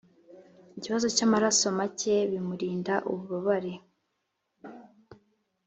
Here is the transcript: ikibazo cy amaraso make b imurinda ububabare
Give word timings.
ikibazo 0.77 1.07
cy 1.15 1.23
amaraso 1.27 1.65
make 1.77 2.15
b 2.29 2.31
imurinda 2.39 2.93
ububabare 3.11 3.73